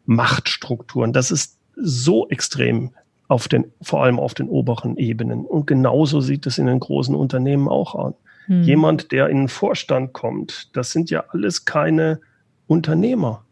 [0.06, 2.92] Machtstrukturen, das ist so extrem
[3.28, 5.46] auf den, vor allem auf den oberen Ebenen.
[5.46, 8.14] Und genauso sieht es in den großen Unternehmen auch an.
[8.46, 8.64] Hm.
[8.64, 12.20] Jemand, der in den Vorstand kommt, das sind ja alles keine
[12.68, 13.44] Unternehmer.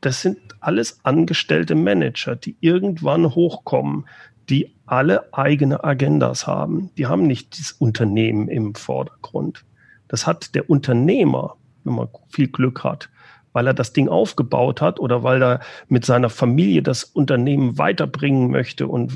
[0.00, 4.06] das sind alles angestellte Manager, die irgendwann hochkommen,
[4.48, 6.90] die alle eigene Agendas haben.
[6.96, 9.64] Die haben nicht das Unternehmen im Vordergrund.
[10.08, 13.10] Das hat der Unternehmer, wenn man viel Glück hat,
[13.58, 18.52] weil er das Ding aufgebaut hat oder weil er mit seiner Familie das Unternehmen weiterbringen
[18.52, 19.12] möchte und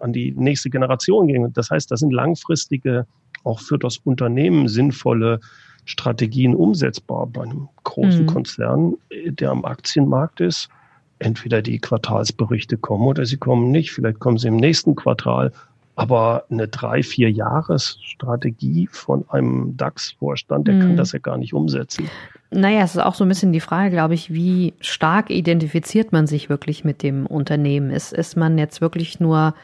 [0.00, 1.52] an die nächste Generation gehen.
[1.52, 3.06] Das heißt, das sind langfristige,
[3.44, 5.40] auch für das Unternehmen sinnvolle
[5.84, 8.26] Strategien umsetzbar bei einem großen mhm.
[8.26, 8.94] Konzern,
[9.26, 10.70] der am Aktienmarkt ist.
[11.18, 13.92] Entweder die Quartalsberichte kommen oder sie kommen nicht.
[13.92, 15.52] Vielleicht kommen sie im nächsten Quartal.
[15.94, 20.80] Aber eine drei, vier Jahresstrategie von einem DAX-Vorstand, der mhm.
[20.80, 22.08] kann das ja gar nicht umsetzen.
[22.50, 26.26] Naja, es ist auch so ein bisschen die Frage, glaube ich, wie stark identifiziert man
[26.26, 27.90] sich wirklich mit dem Unternehmen?
[27.90, 29.54] Ist, ist man jetzt wirklich nur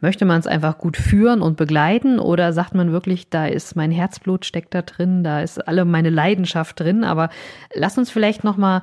[0.00, 3.90] Möchte man es einfach gut führen und begleiten oder sagt man wirklich, da ist mein
[3.90, 7.02] Herzblut steckt da drin, da ist alle meine Leidenschaft drin?
[7.02, 7.30] Aber
[7.74, 8.82] lass uns vielleicht noch mal,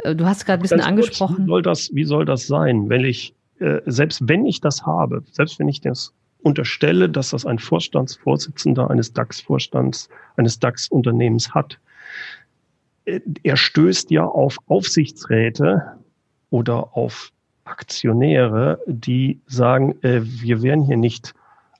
[0.00, 1.46] äh, du hast gerade ein bisschen Ganz angesprochen.
[1.46, 4.84] Kurz, wie soll das, wie soll das sein, wenn ich äh, selbst wenn ich das
[4.84, 11.78] habe, selbst wenn ich das unterstelle, dass das ein Vorstandsvorsitzender eines DAX-Vorstands, eines DAX-Unternehmens hat,
[13.42, 15.82] er stößt ja auf Aufsichtsräte
[16.50, 17.32] oder auf
[17.64, 21.34] Aktionäre, die sagen, äh, wir werden hier nicht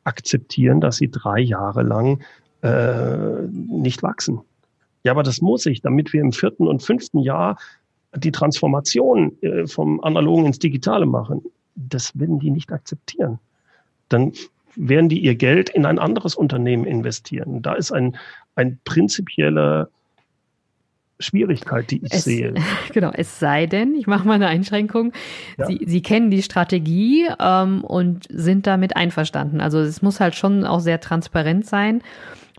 [0.04, 2.20] akzeptieren, dass sie drei Jahre lang
[2.62, 4.40] äh, nicht wachsen.
[5.02, 7.58] Ja, aber das muss ich, damit wir im vierten und fünften Jahr
[8.14, 11.42] die Transformation äh, vom Analogen ins Digitale machen.
[11.74, 13.38] Das werden die nicht akzeptieren.
[14.08, 14.32] Dann
[14.76, 17.62] werden die ihr Geld in ein anderes Unternehmen investieren.
[17.62, 18.16] Da ist ein,
[18.54, 19.88] ein prinzipieller
[21.20, 22.54] Schwierigkeit, die ich es, sehe.
[22.92, 25.12] Genau, es sei denn, ich mache mal eine Einschränkung,
[25.56, 25.66] ja.
[25.66, 29.60] Sie, Sie kennen die Strategie ähm, und sind damit einverstanden.
[29.60, 32.02] Also es muss halt schon auch sehr transparent sein.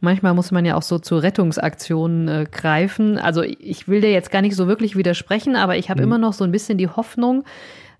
[0.01, 3.19] Manchmal muss man ja auch so zu Rettungsaktionen äh, greifen.
[3.19, 6.07] Also ich will dir jetzt gar nicht so wirklich widersprechen, aber ich habe mhm.
[6.07, 7.43] immer noch so ein bisschen die Hoffnung,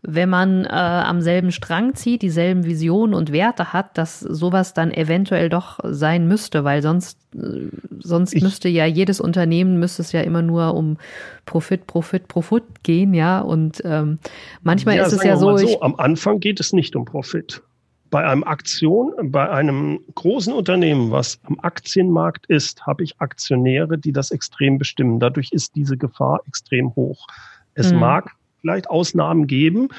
[0.04, 4.92] wenn man äh, am selben Strang zieht, dieselben Visionen und Werte hat, dass sowas dann
[4.92, 7.68] eventuell doch sein müsste, weil sonst, äh,
[8.00, 10.98] sonst ich, müsste ja jedes Unternehmen müsste es ja immer nur um
[11.46, 13.42] Profit, Profit, Profit gehen, ja.
[13.42, 14.18] Und ähm,
[14.64, 15.82] manchmal ja, ist es ja so, so.
[15.82, 17.62] Am Anfang geht es nicht um Profit.
[18.10, 24.12] Bei einem Aktion, bei einem großen Unternehmen, was am Aktienmarkt ist, habe ich Aktionäre, die
[24.12, 25.20] das extrem bestimmen.
[25.20, 27.28] Dadurch ist diese Gefahr extrem hoch.
[27.76, 28.00] Es hm.
[28.00, 28.32] mag
[28.62, 29.90] vielleicht Ausnahmen geben.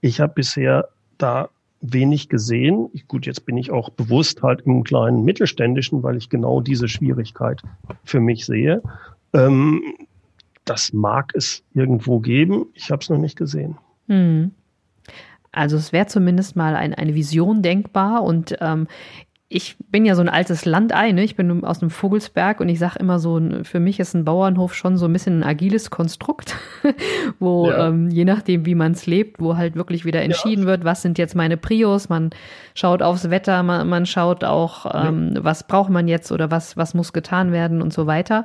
[0.00, 1.48] Ich habe bisher da
[1.80, 2.90] wenig gesehen.
[3.06, 7.62] Gut, jetzt bin ich auch bewusst halt im kleinen Mittelständischen, weil ich genau diese Schwierigkeit
[8.04, 8.82] für mich sehe.
[9.32, 9.82] Ähm,
[10.64, 12.66] das mag es irgendwo geben.
[12.74, 13.78] Ich habe es noch nicht gesehen.
[14.08, 14.52] Hm.
[15.50, 18.86] Also es wäre zumindest mal ein, eine Vision denkbar und ähm,
[19.50, 21.24] ich bin ja so ein altes Landei, ne?
[21.24, 24.74] ich bin aus dem Vogelsberg und ich sage immer so, für mich ist ein Bauernhof
[24.74, 26.54] schon so ein bisschen ein agiles Konstrukt,
[27.38, 27.88] wo ja.
[27.88, 30.68] ähm, je nachdem, wie man es lebt, wo halt wirklich wieder entschieden ja.
[30.68, 32.28] wird, was sind jetzt meine Prios, man
[32.74, 35.44] schaut aufs Wetter, man, man schaut auch, ähm, ja.
[35.44, 38.44] was braucht man jetzt oder was, was muss getan werden und so weiter.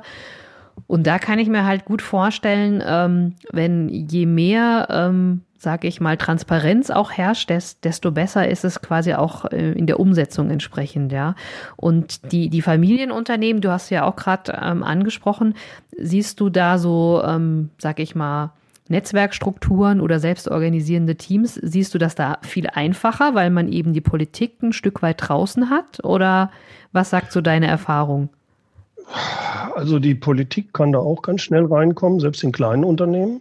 [0.86, 6.00] Und da kann ich mir halt gut vorstellen, ähm, wenn je mehr ähm, sage ich
[6.00, 11.10] mal, Transparenz auch herrscht, desto besser ist es quasi auch äh, in der Umsetzung entsprechend,
[11.10, 11.34] ja.
[11.76, 15.54] Und die, die Familienunternehmen, du hast ja auch gerade ähm, angesprochen,
[15.98, 18.52] siehst du da so, ähm, sag ich mal,
[18.88, 24.62] Netzwerkstrukturen oder selbstorganisierende Teams, siehst du das da viel einfacher, weil man eben die Politik
[24.62, 26.04] ein Stück weit draußen hat?
[26.04, 26.50] Oder
[26.92, 28.28] was sagt so deine Erfahrung?
[29.74, 33.40] Also die Politik kann da auch ganz schnell reinkommen, selbst in kleinen Unternehmen.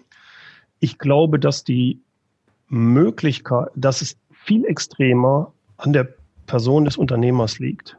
[0.80, 2.02] Ich glaube, dass die
[2.67, 6.08] Möglichkeit, dass es viel extremer an der
[6.45, 7.97] Person des Unternehmers liegt.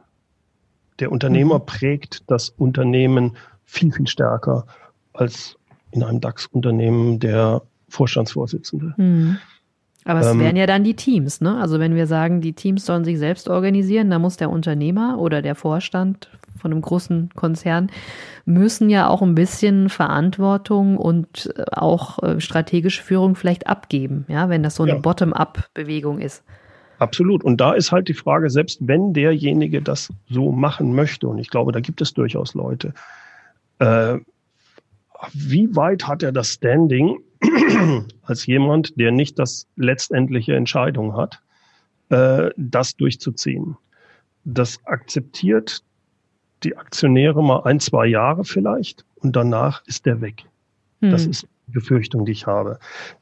[0.99, 1.65] Der Unternehmer mhm.
[1.65, 4.65] prägt das Unternehmen viel, viel stärker
[5.13, 5.57] als
[5.91, 8.93] in einem DAX-Unternehmen der Vorstandsvorsitzende.
[8.97, 9.37] Mhm.
[10.05, 11.59] Aber es ähm, wären ja dann die Teams, ne?
[11.59, 15.41] Also wenn wir sagen, die Teams sollen sich selbst organisieren, dann muss der Unternehmer oder
[15.41, 17.91] der Vorstand von einem großen Konzern
[18.45, 24.47] müssen ja auch ein bisschen Verantwortung und äh, auch äh, strategische Führung vielleicht abgeben, ja,
[24.47, 24.99] wenn das so eine ja.
[24.99, 26.43] Bottom-up-Bewegung ist.
[26.99, 27.43] Absolut.
[27.43, 31.49] Und da ist halt die Frage, selbst wenn derjenige das so machen möchte, und ich
[31.49, 32.93] glaube, da gibt es durchaus Leute,
[33.79, 34.19] äh,
[35.33, 37.17] wie weit hat er das Standing
[38.23, 41.41] als jemand, der nicht das letztendliche Entscheidung hat,
[42.09, 43.77] äh, das durchzuziehen?
[44.43, 45.83] Das akzeptiert
[46.63, 50.43] die Aktionäre mal ein, zwei Jahre vielleicht und danach ist der weg.
[51.01, 51.11] Hm.
[51.11, 52.79] Das ist die Befürchtung, die ich habe.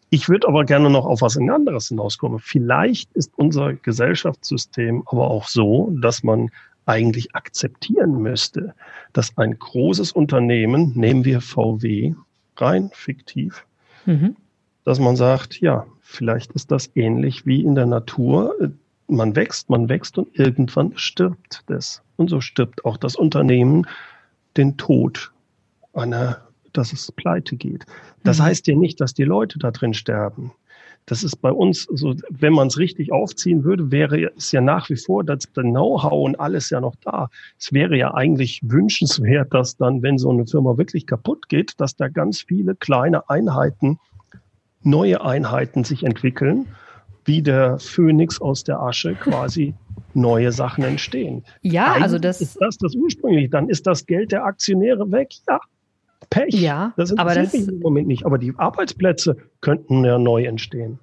[0.10, 2.40] Ich würde aber gerne noch auf was anderes hinauskommen.
[2.40, 6.52] Vielleicht ist unser Gesellschaftssystem aber auch so, dass man
[6.86, 8.76] eigentlich akzeptieren müsste,
[9.14, 12.14] dass ein großes Unternehmen, nehmen wir VW,
[12.58, 13.66] rein fiktiv,
[14.06, 14.36] mhm.
[14.84, 18.56] dass man sagt, ja, vielleicht ist das ähnlich wie in der Natur.
[19.08, 22.02] Man wächst, man wächst und irgendwann stirbt das.
[22.16, 23.88] Und so stirbt auch das Unternehmen
[24.58, 25.32] den Tod
[25.94, 26.42] einer,
[26.74, 27.86] dass es pleite geht.
[28.24, 28.44] Das mhm.
[28.44, 30.52] heißt ja nicht, dass die Leute da drin sterben.
[31.06, 34.90] Das ist bei uns so, wenn man es richtig aufziehen würde, wäre es ja nach
[34.90, 37.30] wie vor das Know-how und alles ja noch da.
[37.60, 41.96] Es wäre ja eigentlich wünschenswert, dass dann, wenn so eine Firma wirklich kaputt geht, dass
[41.96, 44.00] da ganz viele kleine Einheiten,
[44.82, 46.68] neue Einheiten sich entwickeln,
[47.26, 49.74] wie der Phönix aus der Asche quasi
[50.14, 51.44] neue Sachen entstehen.
[51.62, 53.50] Ja, Eigentlich also das ist das das ursprüngliche.
[53.50, 55.30] Dann ist das Geld der Aktionäre weg.
[55.48, 55.60] Ja,
[56.34, 56.54] Pech.
[56.54, 58.26] Ja, das aber das im Moment nicht.
[58.26, 61.00] Aber die Arbeitsplätze könnten ja neu entstehen.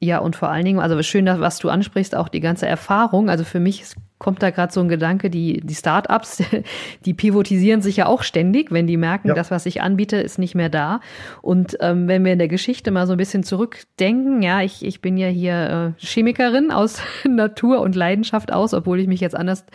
[0.00, 3.30] Ja, und vor allen Dingen, also schön, was du ansprichst, auch die ganze Erfahrung.
[3.30, 6.42] Also für mich ist kommt da gerade so ein Gedanke, die, die Startups,
[7.04, 9.34] die pivotisieren sich ja auch ständig, wenn die merken, ja.
[9.34, 11.00] das, was ich anbiete, ist nicht mehr da.
[11.42, 15.02] Und ähm, wenn wir in der Geschichte mal so ein bisschen zurückdenken, ja, ich, ich
[15.02, 19.66] bin ja hier äh, Chemikerin aus Natur und Leidenschaft aus, obwohl ich mich jetzt anders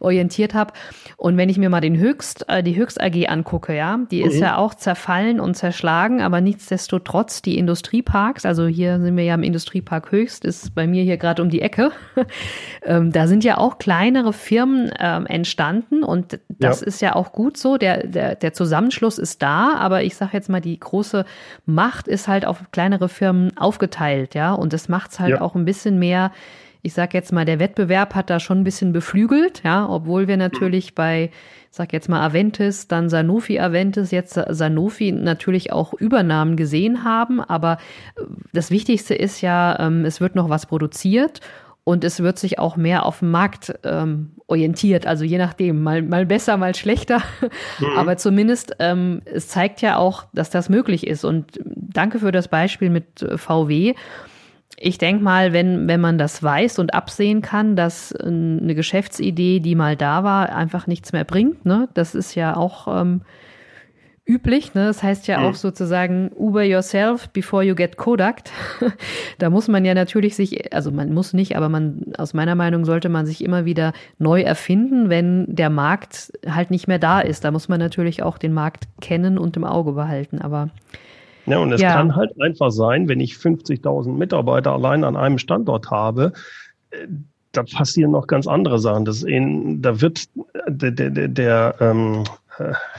[0.00, 0.72] orientiert habe.
[1.18, 4.30] Und wenn ich mir mal den Höchst, äh, die Höchst AG angucke, ja, die mhm.
[4.30, 9.34] ist ja auch zerfallen und zerschlagen, aber nichtsdestotrotz die Industrieparks, also hier sind wir ja
[9.34, 11.92] im Industriepark Höchst, ist bei mir hier gerade um die Ecke,
[12.86, 16.86] ähm, da sind ja auch kleine kleinere Firmen ähm, entstanden und das ja.
[16.86, 17.78] ist ja auch gut so.
[17.78, 21.24] Der, der, der Zusammenschluss ist da, aber ich sage jetzt mal, die große
[21.66, 25.40] Macht ist halt auf kleinere Firmen aufgeteilt, ja, und das macht es halt ja.
[25.40, 26.30] auch ein bisschen mehr.
[26.80, 30.36] Ich sage jetzt mal, der Wettbewerb hat da schon ein bisschen beflügelt, ja, obwohl wir
[30.36, 31.30] natürlich bei,
[31.70, 37.40] ich sag jetzt mal Aventis, dann Sanofi Aventis, jetzt Sanofi natürlich auch Übernahmen gesehen haben.
[37.40, 37.78] Aber
[38.52, 41.40] das Wichtigste ist ja, ähm, es wird noch was produziert
[41.88, 46.02] und es wird sich auch mehr auf den Markt ähm, orientiert, also je nachdem, mal,
[46.02, 47.22] mal besser, mal schlechter.
[47.80, 47.96] Mhm.
[47.96, 51.24] Aber zumindest, ähm, es zeigt ja auch, dass das möglich ist.
[51.24, 53.94] Und danke für das Beispiel mit äh, VW.
[54.76, 59.74] Ich denke mal, wenn, wenn man das weiß und absehen kann, dass eine Geschäftsidee, die
[59.74, 61.88] mal da war, einfach nichts mehr bringt, ne?
[61.94, 63.22] das ist ja auch ähm,
[64.28, 64.74] üblich.
[64.74, 64.86] Ne?
[64.86, 65.46] Das heißt ja mhm.
[65.46, 68.42] auch sozusagen Uber yourself before you get Kodak.
[69.38, 72.84] da muss man ja natürlich sich, also man muss nicht, aber man, aus meiner Meinung
[72.84, 77.44] sollte man sich immer wieder neu erfinden, wenn der Markt halt nicht mehr da ist.
[77.44, 80.40] Da muss man natürlich auch den Markt kennen und im Auge behalten.
[80.40, 80.68] Aber
[81.46, 81.94] ja, und es ja.
[81.94, 86.32] kann halt einfach sein, wenn ich 50.000 Mitarbeiter allein an einem Standort habe,
[86.90, 87.06] äh,
[87.52, 89.06] da passieren noch ganz andere Sachen.
[89.06, 90.26] Das in, da wird
[90.68, 92.24] der, der, der ähm, äh,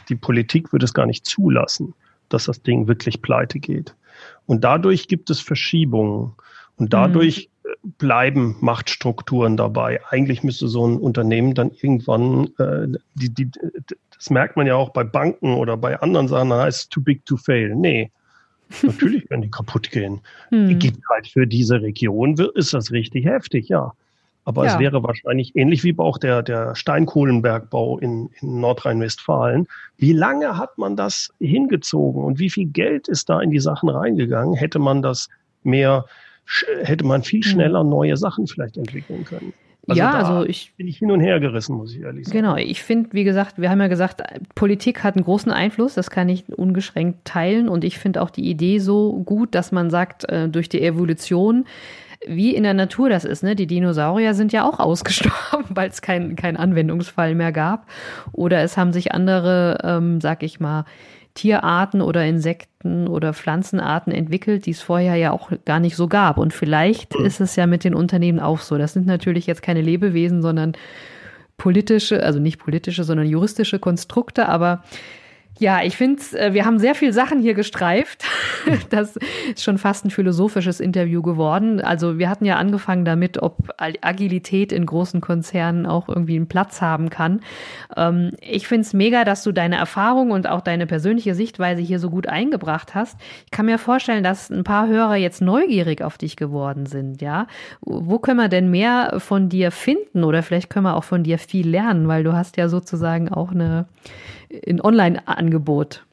[0.09, 1.93] die Politik würde es gar nicht zulassen,
[2.29, 3.95] dass das Ding wirklich pleite geht.
[4.45, 6.33] Und dadurch gibt es Verschiebungen.
[6.77, 7.91] Und dadurch mhm.
[7.97, 9.99] bleiben Machtstrukturen dabei.
[10.09, 13.49] Eigentlich müsste so ein Unternehmen dann irgendwann, äh, die, die,
[14.15, 17.35] das merkt man ja auch bei Banken oder bei anderen Sachen, heißt too big to
[17.35, 17.75] fail.
[17.75, 18.11] Nee,
[18.81, 20.21] natürlich werden die kaputt gehen.
[20.51, 20.79] Mhm.
[20.79, 23.93] Gibt halt für diese Region, ist das richtig heftig, ja.
[24.49, 24.73] Aber ja.
[24.73, 29.67] es wäre wahrscheinlich ähnlich wie auch der, der Steinkohlenbergbau in, in Nordrhein-Westfalen.
[29.97, 33.89] Wie lange hat man das hingezogen und wie viel Geld ist da in die Sachen
[33.89, 34.55] reingegangen?
[34.55, 35.29] Hätte man das
[35.61, 36.05] mehr,
[36.81, 37.51] hätte man viel hm.
[37.51, 39.53] schneller neue Sachen vielleicht entwickeln können?
[39.89, 42.37] Also ja, also ich bin ich hin und her gerissen, muss ich ehrlich sagen.
[42.37, 44.21] Genau, ich finde, wie gesagt, wir haben ja gesagt,
[44.55, 48.49] Politik hat einen großen Einfluss, das kann ich ungeschränkt teilen und ich finde auch die
[48.49, 51.65] Idee so gut, dass man sagt, äh, durch die Evolution
[52.27, 53.43] wie in der Natur das ist.
[53.43, 53.55] Ne?
[53.55, 57.87] Die Dinosaurier sind ja auch ausgestorben, weil es keinen kein Anwendungsfall mehr gab.
[58.31, 60.85] Oder es haben sich andere, ähm, sag ich mal,
[61.39, 66.37] Tierarten oder Insekten oder Pflanzenarten entwickelt, die es vorher ja auch gar nicht so gab.
[66.37, 68.77] Und vielleicht ist es ja mit den Unternehmen auch so.
[68.77, 70.73] Das sind natürlich jetzt keine Lebewesen, sondern
[71.57, 74.83] politische, also nicht politische, sondern juristische Konstrukte, aber
[75.59, 78.25] ja, ich finde, äh, wir haben sehr viel Sachen hier gestreift.
[78.89, 81.79] Das ist schon fast ein philosophisches Interview geworden.
[81.81, 86.81] Also wir hatten ja angefangen damit, ob Agilität in großen Konzernen auch irgendwie einen Platz
[86.81, 87.41] haben kann.
[87.95, 91.99] Ähm, ich finde es mega, dass du deine Erfahrung und auch deine persönliche Sichtweise hier
[91.99, 93.17] so gut eingebracht hast.
[93.45, 97.21] Ich kann mir vorstellen, dass ein paar Hörer jetzt neugierig auf dich geworden sind.
[97.21, 97.47] Ja,
[97.81, 101.37] wo können wir denn mehr von dir finden oder vielleicht können wir auch von dir
[101.37, 103.87] viel lernen, weil du hast ja sozusagen auch eine
[104.67, 106.05] ein Online-Angebot?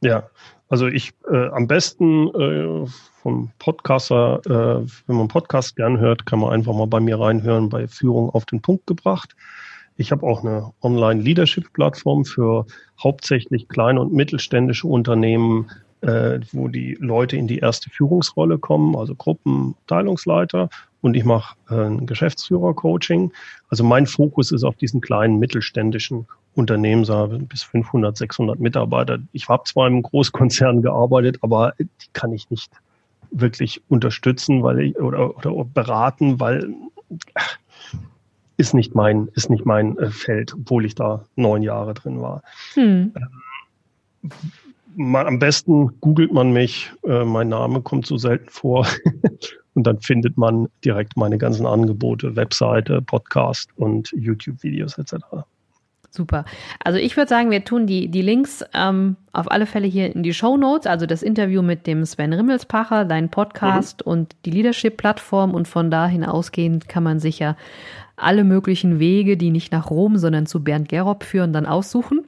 [0.00, 0.28] Ja,
[0.68, 2.86] also ich äh, am besten äh,
[3.22, 7.68] vom Podcaster, äh, wenn man Podcast gern hört, kann man einfach mal bei mir reinhören
[7.68, 9.34] bei Führung auf den Punkt gebracht.
[9.96, 12.66] Ich habe auch eine Online-Leadership-Plattform für
[13.02, 15.70] hauptsächlich kleine und mittelständische Unternehmen,
[16.00, 20.68] äh, wo die Leute in die erste Führungsrolle kommen, also Gruppen, Teilungsleiter.
[21.00, 23.32] Und ich mache äh, ein Geschäftsführer-Coaching.
[23.68, 29.18] Also mein Fokus ist auf diesen kleinen mittelständischen Unternehmen, so bis 500, 600 Mitarbeiter.
[29.32, 32.70] Ich habe zwar im Großkonzern gearbeitet, aber die kann ich nicht
[33.30, 36.72] wirklich unterstützen, weil ich oder, oder beraten, weil
[38.56, 42.42] ist nicht mein, ist nicht mein äh, Feld, obwohl ich da neun Jahre drin war.
[42.74, 43.12] Hm.
[44.22, 44.30] Ähm,
[44.96, 48.86] man, am besten googelt man mich, äh, mein Name kommt so selten vor.
[49.74, 55.16] und dann findet man direkt meine ganzen Angebote, Webseite, Podcast und YouTube-Videos etc.
[56.14, 56.44] Super.
[56.78, 60.22] Also ich würde sagen, wir tun die, die Links ähm, auf alle Fälle hier in
[60.22, 64.12] die Show Notes, also das Interview mit dem Sven Rimmelspacher, dein Podcast mhm.
[64.12, 67.56] und die Leadership-Plattform und von da hinausgehend kann man sicher
[68.14, 72.24] alle möglichen Wege, die nicht nach Rom, sondern zu Bernd Gerob führen, dann aussuchen.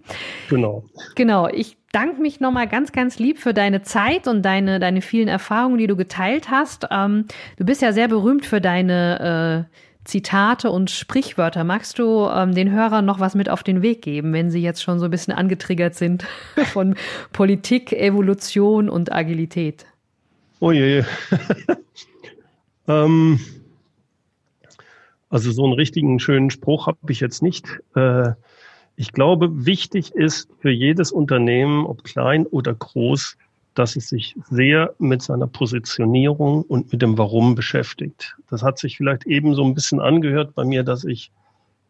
[0.50, 0.82] Genau.
[1.14, 1.46] Genau.
[1.46, 5.78] Ich danke mich nochmal ganz, ganz lieb für deine Zeit und deine, deine vielen Erfahrungen,
[5.78, 6.88] die du geteilt hast.
[6.90, 11.64] Ähm, du bist ja sehr berühmt für deine äh, Zitate und Sprichwörter.
[11.64, 14.82] Magst du ähm, den Hörern noch was mit auf den Weg geben, wenn sie jetzt
[14.82, 16.24] schon so ein bisschen angetriggert sind
[16.72, 16.94] von
[17.32, 19.86] Politik, Evolution und Agilität?
[20.60, 21.04] Oh je.
[22.88, 23.40] ähm,
[25.28, 27.66] also so einen richtigen schönen Spruch habe ich jetzt nicht.
[27.94, 28.30] Äh,
[28.96, 33.36] ich glaube, wichtig ist für jedes Unternehmen, ob klein oder groß,
[33.76, 38.36] dass es sich sehr mit seiner Positionierung und mit dem Warum beschäftigt.
[38.48, 41.30] Das hat sich vielleicht eben so ein bisschen angehört bei mir, dass ich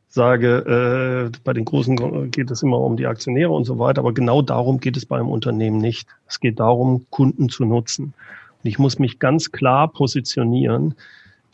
[0.08, 4.12] sage, äh, bei den Großen geht es immer um die Aktionäre und so weiter, aber
[4.12, 6.08] genau darum geht es beim Unternehmen nicht.
[6.26, 8.14] Es geht darum, Kunden zu nutzen.
[8.62, 10.94] Und ich muss mich ganz klar positionieren.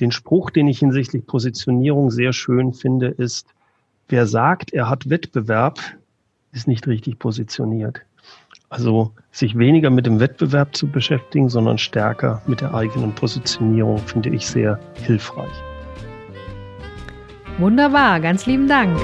[0.00, 3.46] Den Spruch, den ich hinsichtlich Positionierung sehr schön finde, ist,
[4.08, 5.78] wer sagt, er hat Wettbewerb,
[6.52, 8.02] ist nicht richtig positioniert.
[8.72, 14.30] Also sich weniger mit dem Wettbewerb zu beschäftigen, sondern stärker mit der eigenen Positionierung finde
[14.30, 15.52] ich sehr hilfreich.
[17.58, 18.98] Wunderbar, ganz lieben Dank.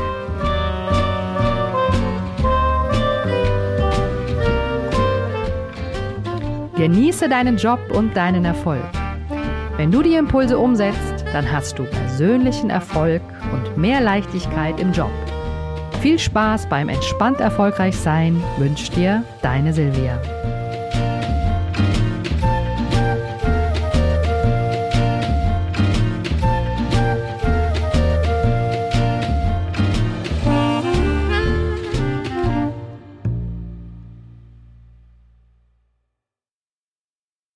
[6.77, 8.81] Genieße deinen Job und deinen Erfolg.
[9.77, 13.21] Wenn du die Impulse umsetzt, dann hast du persönlichen Erfolg
[13.53, 15.11] und mehr Leichtigkeit im Job.
[16.01, 20.21] Viel Spaß beim entspannt erfolgreich sein wünscht dir deine Silvia.